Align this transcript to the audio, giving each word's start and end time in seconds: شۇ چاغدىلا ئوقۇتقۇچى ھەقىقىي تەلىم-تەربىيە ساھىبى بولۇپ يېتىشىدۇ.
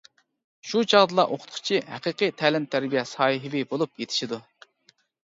شۇ 0.67 0.79
چاغدىلا 0.93 1.25
ئوقۇتقۇچى 1.33 1.81
ھەقىقىي 1.89 2.31
تەلىم-تەربىيە 2.39 3.03
ساھىبى 3.09 3.61
بولۇپ 3.75 4.01
يېتىشىدۇ. 4.05 4.41